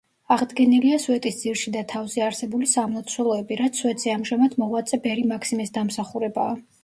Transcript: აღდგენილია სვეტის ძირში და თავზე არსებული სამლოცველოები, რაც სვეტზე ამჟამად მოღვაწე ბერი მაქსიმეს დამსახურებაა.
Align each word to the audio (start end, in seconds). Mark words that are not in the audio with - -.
აღდგენილია 0.35 0.95
სვეტის 1.01 1.35
ძირში 1.41 1.73
და 1.75 1.81
თავზე 1.91 2.23
არსებული 2.27 2.69
სამლოცველოები, 2.71 3.59
რაც 3.61 3.81
სვეტზე 3.83 4.15
ამჟამად 4.15 4.55
მოღვაწე 4.63 5.01
ბერი 5.05 5.27
მაქსიმეს 5.33 5.77
დამსახურებაა. 5.79 6.57